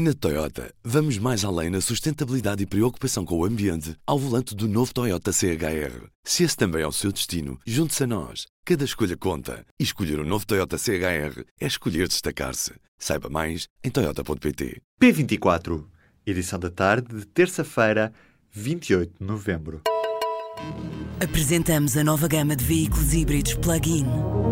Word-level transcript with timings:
Na 0.00 0.14
Toyota, 0.14 0.72
vamos 0.84 1.18
mais 1.18 1.44
além 1.44 1.70
na 1.70 1.80
sustentabilidade 1.80 2.62
e 2.62 2.66
preocupação 2.66 3.24
com 3.24 3.36
o 3.36 3.44
ambiente 3.44 3.96
ao 4.06 4.16
volante 4.16 4.54
do 4.54 4.68
novo 4.68 4.94
Toyota 4.94 5.32
CHR. 5.32 6.06
Se 6.22 6.44
esse 6.44 6.56
também 6.56 6.82
é 6.82 6.86
o 6.86 6.92
seu 6.92 7.10
destino, 7.10 7.58
junte-se 7.66 8.04
a 8.04 8.06
nós. 8.06 8.46
Cada 8.64 8.84
escolha 8.84 9.16
conta. 9.16 9.66
E 9.76 9.82
escolher 9.82 10.20
o 10.20 10.22
um 10.22 10.24
novo 10.24 10.46
Toyota 10.46 10.78
CHR 10.78 11.42
é 11.60 11.66
escolher 11.66 12.06
destacar-se. 12.06 12.74
Saiba 12.96 13.28
mais 13.28 13.66
em 13.82 13.90
Toyota.pt. 13.90 14.80
P24, 15.02 15.84
edição 16.24 16.60
da 16.60 16.70
tarde 16.70 17.16
de 17.16 17.26
terça-feira, 17.26 18.12
28 18.52 19.14
de 19.18 19.26
novembro. 19.26 19.82
Apresentamos 21.20 21.96
a 21.96 22.04
nova 22.04 22.28
gama 22.28 22.54
de 22.54 22.64
veículos 22.64 23.12
híbridos 23.12 23.54
plug-in. 23.54 24.06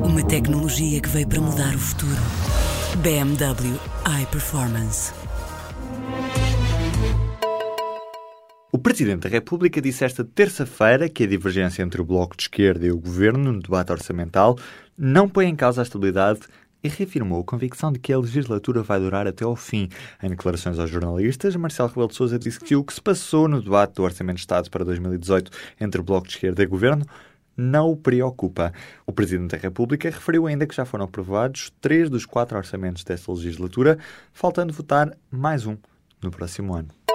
Uma 0.05 0.27
tecnologia 0.27 1.01
que 1.01 1.09
veio 1.09 1.29
para 1.29 1.41
mudar 1.41 1.73
o 1.73 1.79
futuro. 1.79 2.21
BMW 3.01 3.79
iPerformance. 4.23 5.26
Presidente 8.87 9.23
da 9.23 9.29
República 9.29 9.83
disse 9.83 10.05
esta 10.05 10.25
terça-feira 10.25 11.09
que 11.09 11.25
a 11.25 11.27
divergência 11.27 11.83
entre 11.83 12.01
o 12.01 12.05
Bloco 12.05 12.37
de 12.37 12.45
Esquerda 12.45 12.87
e 12.87 12.93
o 12.93 12.97
Governo 12.97 13.53
no 13.53 13.61
debate 13.61 13.91
orçamental 13.91 14.57
não 14.97 15.29
põe 15.29 15.49
em 15.49 15.57
causa 15.57 15.81
a 15.81 15.83
estabilidade 15.83 16.43
e 16.85 16.89
reafirmou 16.89 17.41
a 17.41 17.45
convicção 17.45 17.91
de 17.91 17.99
que 17.99 18.13
a 18.13 18.19
legislatura 18.21 18.85
vai 18.85 19.01
durar 19.01 19.27
até 19.27 19.45
ao 19.45 19.57
fim. 19.57 19.89
Em 20.23 20.31
declarações 20.31 20.79
aos 20.79 20.89
jornalistas, 20.89 21.57
Marcelo 21.57 21.89
Rebelo 21.89 22.07
de 22.07 22.15
Sousa 22.15 22.39
disse 22.39 22.61
que 22.61 22.77
o 22.77 22.85
que 22.85 22.95
se 22.95 23.03
passou 23.03 23.49
no 23.49 23.61
debate 23.61 23.95
do 23.95 24.05
Orçamento 24.05 24.37
de 24.37 24.43
Estado 24.43 24.71
para 24.71 24.85
2018 24.85 25.51
entre 25.81 26.01
o 26.01 26.05
Bloco 26.05 26.29
de 26.29 26.35
Esquerda 26.35 26.63
e 26.63 26.67
o 26.67 26.71
Governo 26.71 27.05
não 27.57 27.91
o 27.91 27.97
preocupa. 27.97 28.73
O 29.05 29.11
Presidente 29.11 29.51
da 29.51 29.59
República 29.59 30.09
referiu 30.09 30.47
ainda 30.47 30.65
que 30.65 30.77
já 30.77 30.85
foram 30.85 31.07
aprovados 31.07 31.73
três 31.81 32.09
dos 32.09 32.25
quatro 32.25 32.57
orçamentos 32.57 33.03
desta 33.03 33.33
legislatura, 33.33 33.99
faltando 34.33 34.73
votar 34.73 35.13
mais 35.29 35.67
um 35.67 35.77
no 36.23 36.31
próximo 36.31 36.73
ano. 36.73 37.06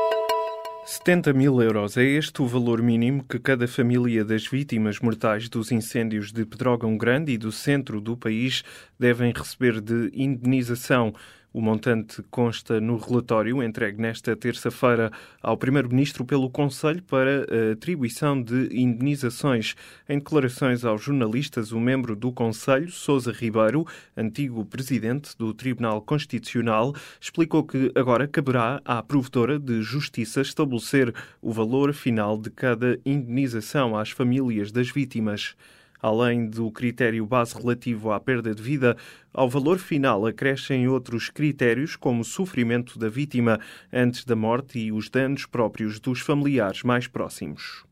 70 0.84 1.32
mil 1.34 1.62
euros 1.62 1.96
é 1.96 2.04
este 2.04 2.42
o 2.42 2.48
valor 2.48 2.82
mínimo 2.82 3.24
que 3.24 3.38
cada 3.38 3.68
família 3.68 4.26
das 4.26 4.48
vítimas 4.48 5.00
mortais 5.00 5.48
dos 5.48 5.72
incêndios 5.72 6.32
de 6.32 6.44
Pedrógão 6.44 6.98
Grande 6.98 7.32
e 7.32 7.38
do 7.38 7.52
centro 7.52 8.02
do 8.02 8.18
país 8.18 8.64
devem 9.00 9.32
receber 9.32 9.80
de 9.80 10.10
indenização. 10.12 11.14
O 11.54 11.60
montante 11.60 12.24
consta 12.32 12.80
no 12.80 12.96
relatório 12.96 13.62
entregue 13.62 14.02
nesta 14.02 14.34
terça-feira 14.38 15.12
ao 15.44 15.58
Primeiro-Ministro 15.58 16.24
pelo 16.24 16.50
Conselho 16.50 17.04
para 17.04 17.42
a 17.42 17.74
atribuição 17.74 18.42
de 18.42 18.70
indenizações. 18.72 19.76
Em 20.08 20.18
declarações 20.18 20.86
aos 20.86 21.04
jornalistas, 21.04 21.74
o 21.74 21.80
membro 21.80 22.16
do 22.16 22.32
Conselho, 22.32 22.90
Sousa 22.90 23.34
Ribeiro, 23.34 23.86
antigo 24.16 24.64
presidente 24.64 25.38
do 25.38 25.54
Tribunal 25.54 26.02
Constitucional, 26.02 26.96
explicou 27.20 27.66
que 27.66 27.92
agora 27.96 28.30
caberá 28.30 28.82
à 28.86 29.04
provedora 29.04 29.60
de 29.60 29.82
justiça 29.82 30.40
estabelecer 30.40 31.14
o 31.42 31.52
valor 31.52 31.94
final 31.94 32.38
de 32.38 32.50
cada 32.50 32.98
indenização 33.06 33.98
às 33.98 34.10
famílias 34.10 34.72
das 34.72 34.90
vítimas. 34.90 35.58
Além 36.02 36.48
do 36.48 36.72
critério 36.72 37.26
base 37.26 37.56
relativo 37.56 38.12
à 38.12 38.20
perda 38.20 38.56
de 38.56 38.62
vida, 38.62 38.98
ao 39.32 39.48
valor 39.48 39.78
final 39.78 40.26
acrescem 40.26 40.88
outros 40.88 41.30
critérios, 41.30 41.96
como 41.96 42.22
o 42.22 42.26
sofrimento 42.26 42.98
da 42.98 43.08
vítima 43.08 43.60
antes 43.94 44.26
da 44.26 44.36
morte 44.36 44.80
e 44.80 44.92
os 44.92 45.10
danos 45.10 45.46
próprios 45.46 46.00
dos 46.00 46.20
familiares 46.20 46.82
mais 46.82 47.08
próximos. 47.08 47.84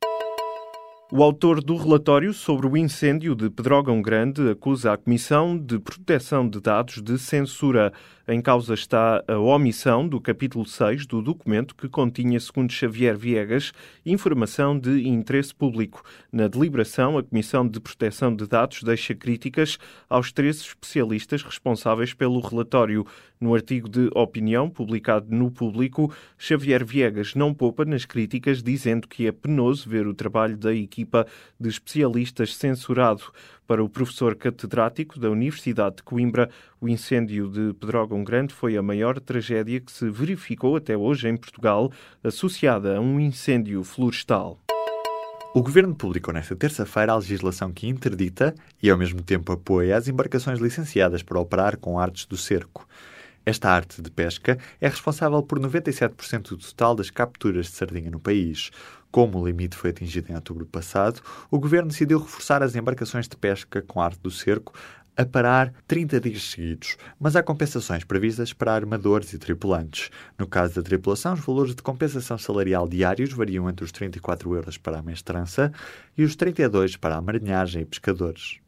O 1.12 1.24
autor 1.24 1.64
do 1.64 1.76
relatório 1.76 2.32
sobre 2.36 2.68
o 2.68 2.78
incêndio 2.78 3.34
de 3.34 3.50
Pedrógão 3.50 4.00
Grande 4.00 4.48
acusa 4.52 4.94
a 4.94 4.98
Comissão 4.98 5.58
de 5.58 5.80
Proteção 5.80 6.48
de 6.48 6.62
Dados 6.62 7.02
de 7.02 7.18
censura. 7.18 7.92
Em 8.28 8.40
causa 8.40 8.76
está 8.76 9.24
a 9.28 9.40
omissão 9.40 10.08
do 10.08 10.22
capítulo 10.22 10.64
6 10.64 11.08
do 11.08 11.20
documento 11.20 11.74
que 11.74 11.90
continha, 11.90 12.40
segundo 12.40 12.72
Xavier 12.72 13.18
Viegas, 13.18 13.74
informação 14.06 14.78
de 14.78 15.08
interesse 15.08 15.52
público. 15.56 16.04
Na 16.32 16.48
deliberação, 16.48 17.18
a 17.18 17.24
Comissão 17.24 17.68
de 17.68 17.80
Proteção 17.80 18.36
de 18.36 18.46
Dados 18.46 18.84
deixa 18.84 19.16
críticas 19.16 19.80
aos 20.08 20.32
três 20.32 20.58
especialistas 20.58 21.42
responsáveis 21.42 22.14
pelo 22.14 22.40
relatório. 22.40 23.04
No 23.42 23.56
artigo 23.56 23.90
de 23.90 24.12
opinião 24.14 24.70
publicado 24.70 25.26
no 25.34 25.50
Público, 25.50 26.14
Xavier 26.38 26.86
Viegas 26.86 27.34
não 27.34 27.52
poupa 27.52 27.84
nas 27.84 28.06
críticas, 28.06 28.62
dizendo 28.62 29.08
que 29.08 29.26
é 29.26 29.32
penoso 29.32 29.90
ver 29.90 30.06
o 30.06 30.14
trabalho 30.14 30.56
da 30.56 30.76
equipa 31.00 31.26
de 31.60 31.70
especialistas 31.70 32.56
censurado. 32.56 33.24
Para 33.66 33.84
o 33.84 33.90
professor 33.90 34.36
catedrático 34.36 35.20
da 35.20 35.30
Universidade 35.30 35.98
de 35.98 36.04
Coimbra, 36.04 36.50
o 36.82 36.90
incêndio 36.90 37.50
de 37.50 37.74
Pedrógão 37.74 38.24
Grande 38.24 38.54
foi 38.54 38.76
a 38.76 38.82
maior 38.82 39.20
tragédia 39.20 39.80
que 39.80 39.92
se 39.92 40.10
verificou 40.10 40.76
até 40.76 40.98
hoje 40.98 41.30
em 41.30 41.38
Portugal, 41.38 41.92
associada 42.24 42.98
a 42.98 43.00
um 43.00 43.20
incêndio 43.20 43.84
florestal. 43.84 44.60
O 45.54 45.64
Governo 45.64 45.96
publicou 45.96 46.34
nesta 46.34 46.56
terça-feira 46.56 47.12
a 47.12 47.18
legislação 47.18 47.72
que 47.72 47.88
interdita 47.88 48.54
e, 48.82 48.90
ao 48.90 48.98
mesmo 48.98 49.22
tempo, 49.22 49.52
apoia 49.52 49.98
as 49.98 50.08
embarcações 50.08 50.60
licenciadas 50.60 51.24
para 51.24 51.40
operar 51.40 51.78
com 51.78 52.00
artes 52.00 52.26
do 52.26 52.38
cerco. 52.38 52.88
Esta 53.46 53.72
arte 53.72 54.00
de 54.00 54.12
pesca 54.12 54.60
é 54.80 54.88
responsável 54.88 55.42
por 55.42 55.60
97% 55.60 56.50
do 56.50 56.58
total 56.58 56.94
das 56.94 57.10
capturas 57.10 57.66
de 57.66 57.72
sardinha 57.72 58.12
no 58.12 58.20
país. 58.20 58.70
Como 59.12 59.40
o 59.40 59.46
limite 59.48 59.76
foi 59.76 59.90
atingido 59.90 60.32
em 60.32 60.36
outubro 60.36 60.66
passado, 60.66 61.22
o 61.50 61.60
governo 61.60 61.90
decidiu 61.90 62.20
reforçar 62.20 62.62
as 62.62 62.76
embarcações 62.76 63.28
de 63.28 63.36
pesca 63.36 63.82
com 63.82 64.00
arte 64.00 64.20
do 64.20 64.30
cerco 64.30 64.74
a 65.18 65.26
parar 65.26 65.74
30 65.86 66.22
dias 66.22 66.44
seguidos, 66.44 66.96
mas 67.20 67.36
há 67.36 67.44
compensações 67.44 68.06
previstas 68.06 68.54
para 68.54 68.74
armadores 68.74 69.34
e 69.34 69.38
tripulantes. 69.38 70.10
No 70.38 70.48
caso 70.48 70.76
da 70.76 70.82
tripulação, 70.82 71.34
os 71.34 71.42
valores 71.42 71.76
de 71.76 71.82
compensação 71.82 72.38
salarial 72.38 72.88
diários 72.88 73.34
variam 73.34 73.70
entre 73.70 73.84
os 73.84 73.92
34 73.92 74.56
euros 74.56 74.78
para 74.78 75.00
a 75.00 75.02
mestrança 75.02 75.74
e 76.18 76.24
os 76.24 76.38
32 76.38 76.96
para 76.96 77.18
a 77.18 77.22
marinhagem 77.22 77.82
e 77.82 77.86
pescadores. 77.86 78.60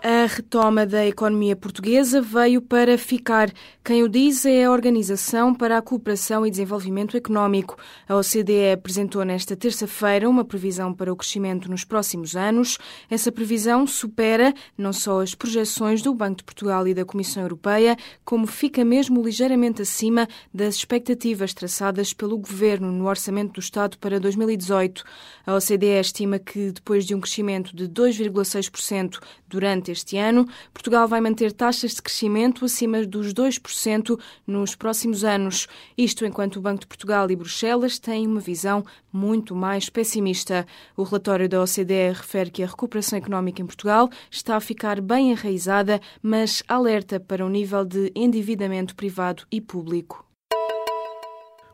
A 0.00 0.26
retoma 0.26 0.86
da 0.86 1.04
economia 1.04 1.56
portuguesa 1.56 2.22
veio 2.22 2.62
para 2.62 2.96
ficar. 2.96 3.52
Quem 3.84 4.04
o 4.04 4.08
diz 4.08 4.46
é 4.46 4.64
a 4.64 4.70
Organização 4.70 5.52
para 5.52 5.76
a 5.76 5.82
Cooperação 5.82 6.46
e 6.46 6.50
Desenvolvimento 6.50 7.16
Económico. 7.16 7.76
A 8.08 8.14
OCDE 8.14 8.74
apresentou 8.74 9.24
nesta 9.24 9.56
terça-feira 9.56 10.30
uma 10.30 10.44
previsão 10.44 10.94
para 10.94 11.12
o 11.12 11.16
crescimento 11.16 11.68
nos 11.68 11.82
próximos 11.82 12.36
anos. 12.36 12.78
Essa 13.10 13.32
previsão 13.32 13.88
supera 13.88 14.54
não 14.76 14.92
só 14.92 15.20
as 15.20 15.34
projeções 15.34 16.00
do 16.00 16.14
Banco 16.14 16.36
de 16.36 16.44
Portugal 16.44 16.86
e 16.86 16.94
da 16.94 17.04
Comissão 17.04 17.42
Europeia, 17.42 17.96
como 18.24 18.46
fica 18.46 18.84
mesmo 18.84 19.20
ligeiramente 19.20 19.82
acima 19.82 20.28
das 20.54 20.76
expectativas 20.76 21.52
traçadas 21.52 22.12
pelo 22.12 22.38
Governo 22.38 22.92
no 22.92 23.08
Orçamento 23.08 23.54
do 23.54 23.60
Estado 23.60 23.98
para 23.98 24.20
2018. 24.20 25.02
A 25.44 25.56
OCDE 25.56 25.98
estima 25.98 26.38
que, 26.38 26.70
depois 26.70 27.04
de 27.04 27.16
um 27.16 27.20
crescimento 27.20 27.74
de 27.74 27.88
2,6% 27.88 29.18
durante 29.48 29.87
este 29.88 30.16
ano, 30.16 30.46
Portugal 30.72 31.08
vai 31.08 31.20
manter 31.20 31.52
taxas 31.52 31.94
de 31.94 32.02
crescimento 32.02 32.64
acima 32.64 33.04
dos 33.06 33.32
2% 33.32 34.18
nos 34.46 34.74
próximos 34.74 35.24
anos. 35.24 35.66
Isto 35.96 36.24
enquanto 36.24 36.56
o 36.56 36.60
Banco 36.60 36.80
de 36.80 36.86
Portugal 36.86 37.30
e 37.30 37.36
Bruxelas 37.36 37.98
têm 37.98 38.26
uma 38.26 38.40
visão 38.40 38.84
muito 39.12 39.54
mais 39.54 39.88
pessimista. 39.88 40.66
O 40.96 41.02
relatório 41.02 41.48
da 41.48 41.62
OCDE 41.62 42.12
refere 42.14 42.50
que 42.50 42.62
a 42.62 42.66
recuperação 42.66 43.18
económica 43.18 43.62
em 43.62 43.66
Portugal 43.66 44.08
está 44.30 44.56
a 44.56 44.60
ficar 44.60 45.00
bem 45.00 45.32
enraizada, 45.32 46.00
mas 46.22 46.62
alerta 46.68 47.18
para 47.18 47.44
o 47.44 47.48
nível 47.48 47.84
de 47.84 48.12
endividamento 48.14 48.94
privado 48.94 49.44
e 49.50 49.60
público. 49.60 50.28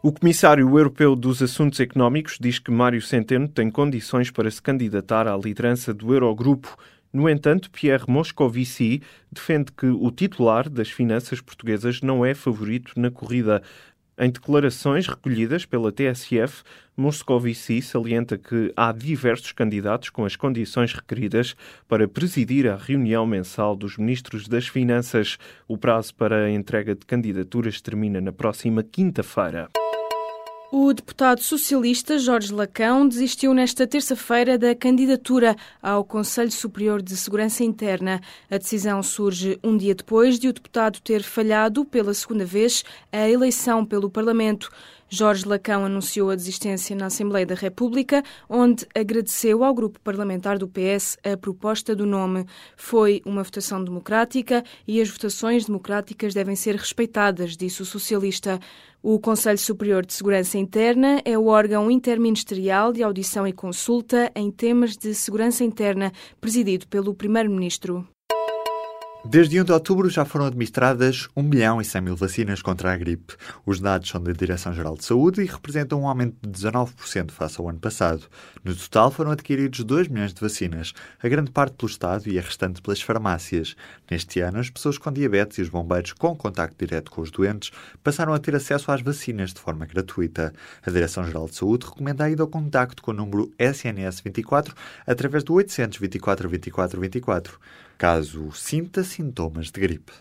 O 0.07 0.13
Comissário 0.13 0.69
Europeu 0.69 1.17
dos 1.17 1.43
Assuntos 1.43 1.81
Económicos 1.81 2.37
diz 2.39 2.59
que 2.59 2.71
Mário 2.71 3.01
Centeno 3.01 3.49
tem 3.49 3.71
condições 3.71 4.31
para 4.31 4.51
se 4.51 4.61
candidatar 4.61 5.27
à 5.27 5.35
liderança 5.35 5.95
do 5.95 6.13
Eurogrupo. 6.13 6.77
No 7.15 7.29
entanto, 7.29 7.71
Pierre 7.71 8.07
Moscovici 8.09 9.01
defende 9.31 9.71
que 9.71 9.87
o 9.87 10.11
titular 10.11 10.69
das 10.69 10.91
finanças 10.91 11.41
portuguesas 11.41 12.01
não 12.01 12.27
é 12.27 12.35
favorito 12.35 12.93
na 12.97 13.09
corrida. 13.09 13.63
Em 14.19 14.29
declarações 14.29 15.07
recolhidas 15.07 15.65
pela 15.65 15.93
TSF, 15.93 16.65
Moscovici 16.97 17.81
salienta 17.81 18.37
que 18.37 18.73
há 18.77 18.91
diversos 18.91 19.53
candidatos 19.53 20.11
com 20.11 20.25
as 20.25 20.35
condições 20.35 20.93
requeridas 20.93 21.55
para 21.87 22.09
presidir 22.09 22.67
a 22.69 22.75
reunião 22.75 23.25
mensal 23.25 23.77
dos 23.77 23.97
ministros 23.97 24.49
das 24.49 24.67
Finanças. 24.67 25.39
O 25.69 25.79
prazo 25.79 26.17
para 26.17 26.47
a 26.47 26.51
entrega 26.51 26.97
de 26.97 27.07
candidaturas 27.07 27.81
termina 27.81 28.21
na 28.21 28.33
próxima 28.33 28.83
quinta-feira. 28.83 29.71
O 30.77 30.93
deputado 30.93 31.41
socialista 31.41 32.19
Jorge 32.19 32.53
Lacão 32.53 33.07
desistiu 33.07 33.55
nesta 33.55 33.87
terça-feira 33.87 34.59
da 34.59 34.75
candidatura 34.75 35.55
ao 35.81 36.05
Conselho 36.05 36.51
Superior 36.51 37.01
de 37.01 37.17
Segurança 37.17 37.63
Interna. 37.63 38.21
A 38.51 38.59
decisão 38.59 39.01
surge 39.01 39.57
um 39.63 39.77
dia 39.77 39.95
depois 39.95 40.37
de 40.37 40.49
o 40.49 40.53
deputado 40.53 41.01
ter 41.01 41.23
falhado 41.23 41.85
pela 41.85 42.13
segunda 42.13 42.45
vez 42.45 42.83
a 43.13 43.31
eleição 43.31 43.87
pelo 43.87 44.11
Parlamento. 44.11 44.69
Jorge 45.09 45.47
Lacão 45.47 45.85
anunciou 45.85 46.31
a 46.31 46.35
desistência 46.35 46.97
na 46.97 47.07
Assembleia 47.07 47.47
da 47.47 47.55
República, 47.55 48.21
onde 48.49 48.85
agradeceu 48.93 49.63
ao 49.63 49.73
grupo 49.73 50.01
parlamentar 50.01 50.59
do 50.59 50.67
PS 50.67 51.17
a 51.23 51.37
proposta 51.37 51.95
do 51.95 52.05
nome. 52.05 52.47
Foi 52.77 53.23
uma 53.25 53.45
votação 53.45 53.85
democrática 53.85 54.65
e 54.89 55.01
as 55.01 55.09
votações 55.09 55.67
democráticas 55.67 56.35
devem 56.35 56.57
ser 56.57 56.75
respeitadas, 56.75 57.57
disse 57.57 57.81
o 57.81 57.85
socialista. 57.85 58.59
O 59.07 59.21
Conselho 59.21 59.59
Superior 59.59 60.07
de 60.07 60.15
Segurança 60.15 60.57
Interna 60.57 61.21
é 61.27 61.37
o 61.37 61.49
órgão 61.49 61.91
interministerial 61.91 62.91
de 62.91 63.03
audição 63.03 63.47
e 63.47 63.53
consulta 63.53 64.33
em 64.35 64.51
temas 64.51 64.97
de 64.97 65.15
segurança 65.15 65.63
interna, 65.63 66.11
presidido 66.41 66.89
pelo 66.89 67.15
Primeiro-Ministro. 67.15 68.09
Desde 69.27 69.59
1 69.59 69.65
de 69.65 69.73
outubro 69.73 70.11
já 70.11 70.23
foram 70.27 70.45
administradas 70.45 71.29
1 71.35 71.43
milhão 71.43 71.81
e 71.81 71.85
100 71.85 72.03
mil 72.03 72.15
vacinas 72.15 72.61
contra 72.61 72.93
a 72.93 72.97
gripe. 72.97 73.35
Os 73.65 73.81
dados 73.81 74.11
são 74.11 74.23
da 74.23 74.33
Direção-Geral 74.33 74.97
de 74.97 75.05
Saúde 75.05 75.41
e 75.43 75.47
representam 75.47 76.03
um 76.03 76.07
aumento 76.07 76.37
de 76.43 76.51
19% 76.51 77.31
face 77.31 77.59
ao 77.59 77.69
ano 77.69 77.81
passado. 77.81 78.29
No 78.63 78.77
total 78.77 79.11
foram 79.11 79.31
adquiridos 79.31 79.83
2 79.83 80.09
milhões 80.09 80.35
de 80.35 80.41
vacinas, 80.41 80.93
a 81.23 81.27
grande 81.27 81.51
parte 81.51 81.75
pelo 81.75 81.91
Estado 81.91 82.29
e 82.29 82.39
a 82.39 82.43
restante 82.43 82.83
pelas 82.83 83.01
farmácias. 83.01 83.75
Neste 84.11 84.41
ano, 84.41 84.59
as 84.59 84.69
pessoas 84.69 84.99
com 84.99 85.11
diabetes 85.11 85.57
e 85.57 85.63
os 85.63 85.71
bombeiros 85.71 86.13
com 86.13 86.37
contacto 86.37 86.77
direto 86.79 87.11
com 87.11 87.23
os 87.23 87.31
doentes 87.31 87.73
passaram 88.05 88.35
a 88.35 88.39
ter 88.39 88.55
acesso 88.55 88.93
às 88.93 89.01
vacinas 89.01 89.55
de 89.55 89.59
forma 89.59 89.87
gratuita. 89.87 90.53
A 90.85 90.91
Direção-Geral 90.91 91.47
de 91.49 91.57
Saúde 91.57 91.87
recomenda 91.87 92.25
a 92.25 92.31
ida 92.31 92.43
ao 92.43 92.49
contacto 92.49 93.03
com 93.03 93.11
o 93.11 93.15
número 93.15 93.51
SNS 93.59 94.21
24 94.21 94.75
através 95.07 95.43
do 95.43 95.55
824 95.55 96.47
24 96.47 97.01
24 97.01 97.59
caso 97.97 98.51
sinta 98.53 99.05
sintomas 99.05 99.71
de 99.71 99.81
gripe. 99.81 100.13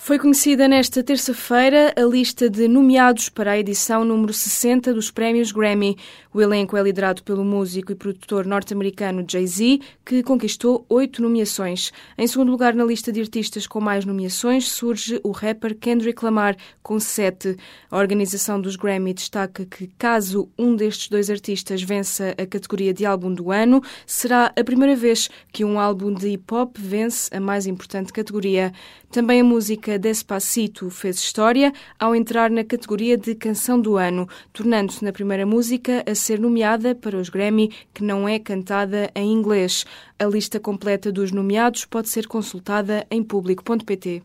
Foi 0.00 0.16
conhecida 0.16 0.68
nesta 0.68 1.02
terça-feira 1.02 1.92
a 1.94 2.02
lista 2.02 2.48
de 2.48 2.68
nomeados 2.68 3.28
para 3.28 3.50
a 3.50 3.58
edição 3.58 4.04
número 4.04 4.32
60 4.32 4.94
dos 4.94 5.10
Prémios 5.10 5.50
Grammy. 5.50 5.98
O 6.32 6.40
elenco 6.40 6.76
é 6.76 6.82
liderado 6.82 7.22
pelo 7.24 7.44
músico 7.44 7.90
e 7.90 7.96
produtor 7.96 8.46
norte-americano 8.46 9.24
Jay-Z, 9.28 9.80
que 10.06 10.22
conquistou 10.22 10.86
oito 10.88 11.20
nomeações. 11.20 11.92
Em 12.16 12.26
segundo 12.26 12.50
lugar 12.50 12.74
na 12.74 12.84
lista 12.84 13.10
de 13.10 13.20
artistas 13.20 13.66
com 13.66 13.80
mais 13.80 14.04
nomeações 14.04 14.68
surge 14.68 15.20
o 15.24 15.32
rapper 15.32 15.76
Kendrick 15.76 16.24
Lamar, 16.24 16.56
com 16.80 17.00
sete. 17.00 17.56
A 17.90 17.98
organização 17.98 18.60
dos 18.60 18.76
Grammy 18.76 19.12
destaca 19.12 19.66
que, 19.66 19.88
caso 19.98 20.48
um 20.56 20.76
destes 20.76 21.08
dois 21.08 21.28
artistas 21.28 21.82
vença 21.82 22.34
a 22.38 22.46
categoria 22.46 22.94
de 22.94 23.04
álbum 23.04 23.34
do 23.34 23.50
ano, 23.50 23.82
será 24.06 24.52
a 24.56 24.64
primeira 24.64 24.94
vez 24.94 25.28
que 25.52 25.64
um 25.64 25.78
álbum 25.78 26.14
de 26.14 26.28
hip-hop 26.28 26.78
vence 26.78 27.34
a 27.34 27.40
mais 27.40 27.66
importante 27.66 28.12
categoria. 28.12 28.72
Também 29.10 29.40
a 29.40 29.44
música 29.88 29.98
Despacito 29.98 30.90
fez 30.90 31.16
história 31.16 31.72
ao 31.98 32.14
entrar 32.14 32.50
na 32.50 32.62
categoria 32.62 33.16
de 33.16 33.34
Canção 33.34 33.80
do 33.80 33.96
Ano, 33.96 34.28
tornando-se 34.52 35.02
na 35.02 35.12
primeira 35.12 35.46
música 35.46 36.04
a 36.06 36.14
ser 36.14 36.38
nomeada 36.38 36.94
para 36.94 37.16
os 37.16 37.30
Grammy 37.30 37.70
que 37.94 38.04
não 38.04 38.28
é 38.28 38.38
cantada 38.38 39.10
em 39.14 39.32
inglês. 39.32 39.86
A 40.18 40.26
lista 40.26 40.60
completa 40.60 41.10
dos 41.10 41.32
nomeados 41.32 41.86
pode 41.86 42.10
ser 42.10 42.26
consultada 42.26 43.06
em 43.10 43.22
público.pt. 43.22 44.22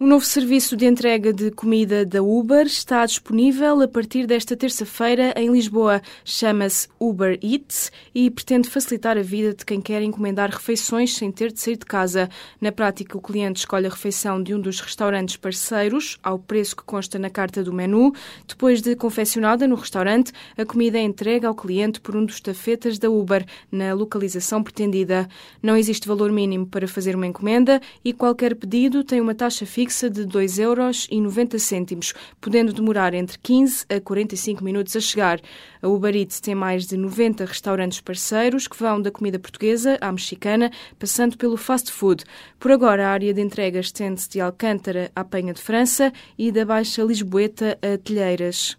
O 0.00 0.06
novo 0.08 0.24
serviço 0.24 0.76
de 0.76 0.86
entrega 0.86 1.32
de 1.32 1.52
comida 1.52 2.04
da 2.04 2.20
Uber 2.20 2.66
está 2.66 3.06
disponível 3.06 3.80
a 3.80 3.86
partir 3.86 4.26
desta 4.26 4.56
terça-feira 4.56 5.32
em 5.36 5.52
Lisboa. 5.52 6.02
Chama-se 6.24 6.88
Uber 6.98 7.38
Eats 7.40 7.92
e 8.12 8.28
pretende 8.28 8.68
facilitar 8.68 9.16
a 9.16 9.22
vida 9.22 9.54
de 9.54 9.64
quem 9.64 9.80
quer 9.80 10.02
encomendar 10.02 10.50
refeições 10.50 11.14
sem 11.14 11.30
ter 11.30 11.52
de 11.52 11.60
sair 11.60 11.76
de 11.76 11.86
casa. 11.86 12.28
Na 12.60 12.72
prática, 12.72 13.16
o 13.16 13.20
cliente 13.20 13.60
escolhe 13.60 13.86
a 13.86 13.88
refeição 13.88 14.42
de 14.42 14.52
um 14.52 14.60
dos 14.60 14.80
restaurantes 14.80 15.36
parceiros, 15.36 16.18
ao 16.24 16.40
preço 16.40 16.74
que 16.74 16.82
consta 16.82 17.16
na 17.16 17.30
carta 17.30 17.62
do 17.62 17.72
menu. 17.72 18.12
Depois 18.48 18.82
de 18.82 18.96
confeccionada 18.96 19.64
no 19.68 19.76
restaurante, 19.76 20.32
a 20.58 20.64
comida 20.64 20.98
é 20.98 21.02
entregue 21.02 21.46
ao 21.46 21.54
cliente 21.54 22.00
por 22.00 22.16
um 22.16 22.24
dos 22.24 22.40
tafetas 22.40 22.98
da 22.98 23.08
Uber, 23.08 23.46
na 23.70 23.94
localização 23.94 24.60
pretendida. 24.60 25.28
Não 25.62 25.76
existe 25.76 26.08
valor 26.08 26.32
mínimo 26.32 26.66
para 26.66 26.88
fazer 26.88 27.14
uma 27.14 27.28
encomenda 27.28 27.80
e 28.04 28.12
qualquer 28.12 28.56
pedido 28.56 29.04
tem 29.04 29.20
uma 29.20 29.36
taxa 29.36 29.64
fixa 29.64 29.83
fixa 29.84 30.08
de 30.08 30.22
2,90 30.22 30.60
euros, 30.60 32.14
podendo 32.40 32.72
demorar 32.72 33.12
entre 33.12 33.38
15 33.38 33.84
a 33.90 34.00
45 34.00 34.64
minutos 34.64 34.96
a 34.96 35.00
chegar. 35.00 35.40
A 35.82 35.88
Uber 35.88 36.16
Eats 36.16 36.40
tem 36.40 36.54
mais 36.54 36.86
de 36.86 36.96
90 36.96 37.44
restaurantes 37.44 38.00
parceiros 38.00 38.66
que 38.66 38.78
vão 38.78 38.98
da 38.98 39.10
comida 39.10 39.38
portuguesa 39.38 39.98
à 40.00 40.10
mexicana, 40.10 40.70
passando 40.98 41.36
pelo 41.36 41.58
fast 41.58 41.92
food. 41.92 42.24
Por 42.58 42.72
agora, 42.72 43.08
a 43.08 43.10
área 43.10 43.34
de 43.34 43.42
entrega 43.42 43.78
estende-se 43.78 44.30
de 44.30 44.40
Alcântara 44.40 45.10
à 45.14 45.22
Penha 45.22 45.52
de 45.52 45.60
França 45.60 46.10
e 46.38 46.50
da 46.50 46.64
Baixa 46.64 47.02
Lisboeta 47.04 47.78
a 47.82 47.98
Telheiras. 47.98 48.78